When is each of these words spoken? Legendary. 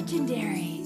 Legendary. 0.00 0.79